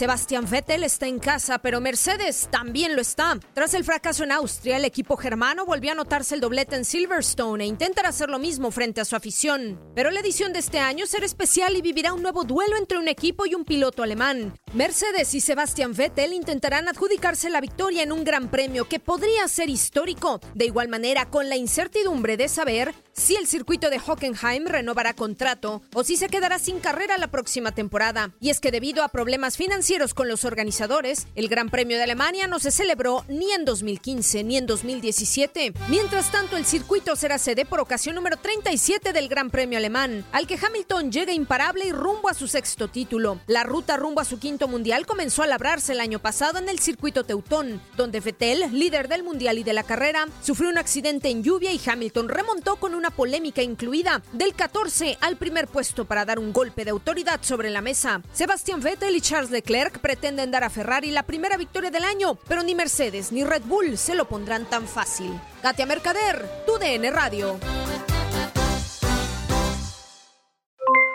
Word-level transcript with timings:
Sebastián 0.00 0.46
Vettel 0.48 0.82
está 0.82 1.06
en 1.08 1.18
casa, 1.18 1.58
pero 1.58 1.78
Mercedes 1.78 2.48
también 2.50 2.96
lo 2.96 3.02
está. 3.02 3.38
Tras 3.52 3.74
el 3.74 3.84
fracaso 3.84 4.24
en 4.24 4.32
Austria, 4.32 4.78
el 4.78 4.86
equipo 4.86 5.14
germano 5.18 5.66
volvió 5.66 5.90
a 5.90 5.92
anotarse 5.92 6.34
el 6.34 6.40
doblete 6.40 6.74
en 6.74 6.86
Silverstone 6.86 7.64
e 7.64 7.66
intentará 7.66 8.08
hacer 8.08 8.30
lo 8.30 8.38
mismo 8.38 8.70
frente 8.70 9.02
a 9.02 9.04
su 9.04 9.14
afición. 9.14 9.78
Pero 9.94 10.10
la 10.10 10.20
edición 10.20 10.54
de 10.54 10.60
este 10.60 10.78
año 10.78 11.06
será 11.06 11.26
especial 11.26 11.76
y 11.76 11.82
vivirá 11.82 12.14
un 12.14 12.22
nuevo 12.22 12.44
duelo 12.44 12.78
entre 12.78 12.96
un 12.96 13.08
equipo 13.08 13.44
y 13.44 13.54
un 13.54 13.66
piloto 13.66 14.02
alemán. 14.02 14.58
Mercedes 14.72 15.34
y 15.34 15.42
Sebastián 15.42 15.92
Vettel 15.92 16.32
intentarán 16.32 16.88
adjudicarse 16.88 17.50
la 17.50 17.60
victoria 17.60 18.02
en 18.02 18.12
un 18.12 18.24
gran 18.24 18.50
premio 18.50 18.88
que 18.88 19.00
podría 19.00 19.46
ser 19.48 19.68
histórico. 19.68 20.40
De 20.54 20.64
igual 20.64 20.88
manera, 20.88 21.28
con 21.28 21.50
la 21.50 21.56
incertidumbre 21.56 22.38
de 22.38 22.48
saber 22.48 22.94
si 23.20 23.36
el 23.36 23.46
circuito 23.46 23.90
de 23.90 23.98
Hockenheim 23.98 24.66
renovará 24.66 25.12
contrato 25.12 25.82
o 25.92 26.04
si 26.04 26.16
se 26.16 26.28
quedará 26.28 26.58
sin 26.58 26.80
carrera 26.80 27.18
la 27.18 27.28
próxima 27.28 27.70
temporada. 27.70 28.32
Y 28.40 28.48
es 28.48 28.60
que 28.60 28.70
debido 28.70 29.04
a 29.04 29.08
problemas 29.08 29.58
financieros 29.58 30.14
con 30.14 30.26
los 30.26 30.46
organizadores, 30.46 31.26
el 31.34 31.48
Gran 31.48 31.68
Premio 31.68 31.98
de 31.98 32.04
Alemania 32.04 32.46
no 32.46 32.58
se 32.58 32.70
celebró 32.70 33.26
ni 33.28 33.52
en 33.52 33.66
2015 33.66 34.42
ni 34.44 34.56
en 34.56 34.66
2017. 34.66 35.74
Mientras 35.88 36.32
tanto, 36.32 36.56
el 36.56 36.64
circuito 36.64 37.14
será 37.14 37.36
sede 37.36 37.66
por 37.66 37.80
ocasión 37.80 38.14
número 38.14 38.38
37 38.38 39.12
del 39.12 39.28
Gran 39.28 39.50
Premio 39.50 39.76
Alemán, 39.76 40.24
al 40.32 40.46
que 40.46 40.58
Hamilton 40.60 41.12
llega 41.12 41.34
imparable 41.34 41.84
y 41.84 41.92
rumbo 41.92 42.30
a 42.30 42.34
su 42.34 42.48
sexto 42.48 42.88
título. 42.88 43.38
La 43.46 43.64
ruta 43.64 43.98
rumbo 43.98 44.22
a 44.22 44.24
su 44.24 44.38
quinto 44.38 44.66
mundial 44.66 45.04
comenzó 45.04 45.42
a 45.42 45.46
labrarse 45.46 45.92
el 45.92 46.00
año 46.00 46.20
pasado 46.20 46.58
en 46.58 46.70
el 46.70 46.78
circuito 46.78 47.24
Teutón, 47.24 47.82
donde 47.98 48.20
Vettel, 48.20 48.72
líder 48.72 49.08
del 49.08 49.24
mundial 49.24 49.58
y 49.58 49.62
de 49.62 49.74
la 49.74 49.82
carrera, 49.82 50.26
sufrió 50.42 50.70
un 50.70 50.78
accidente 50.78 51.28
en 51.28 51.42
lluvia 51.42 51.70
y 51.70 51.80
Hamilton 51.84 52.30
remontó 52.30 52.76
con 52.76 52.94
una 52.94 53.09
polémica 53.10 53.62
incluida 53.62 54.22
del 54.32 54.54
14 54.54 55.18
al 55.20 55.36
primer 55.36 55.68
puesto 55.68 56.04
para 56.04 56.24
dar 56.24 56.38
un 56.38 56.52
golpe 56.52 56.84
de 56.84 56.90
autoridad 56.90 57.40
sobre 57.42 57.70
la 57.70 57.80
mesa. 57.80 58.22
Sebastián 58.32 58.80
Vettel 58.80 59.16
y 59.16 59.20
Charles 59.20 59.50
Leclerc 59.50 59.98
pretenden 59.98 60.50
dar 60.50 60.64
a 60.64 60.70
Ferrari 60.70 61.10
la 61.10 61.24
primera 61.24 61.56
victoria 61.56 61.90
del 61.90 62.04
año, 62.04 62.36
pero 62.48 62.62
ni 62.62 62.74
Mercedes 62.74 63.32
ni 63.32 63.44
Red 63.44 63.62
Bull 63.64 63.96
se 63.96 64.14
lo 64.14 64.26
pondrán 64.26 64.64
tan 64.66 64.86
fácil. 64.86 65.38
Katia 65.62 65.86
Mercader, 65.86 66.48
tu 66.66 66.78
DN 66.78 67.10
Radio. 67.10 67.58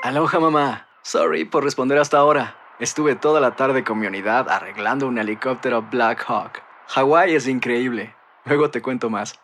Aloha 0.03 0.39
mamá. 0.39 0.87
Sorry 1.01 1.45
por 1.45 1.63
responder 1.63 1.97
hasta 1.97 2.17
ahora. 2.17 2.57
Estuve 2.79 3.15
toda 3.15 3.39
la 3.39 3.55
tarde 3.55 3.83
con 3.83 3.99
mi 3.99 4.07
unidad 4.07 4.49
arreglando 4.49 5.07
un 5.07 5.17
helicóptero 5.17 5.81
Black 5.81 6.23
Hawk. 6.27 6.61
Hawái 6.87 7.35
es 7.35 7.47
increíble. 7.47 8.15
Luego 8.43 8.69
te 8.69 8.81
cuento 8.81 9.09
más. 9.09 9.39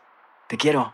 Te 0.48 0.58
quiero. 0.58 0.94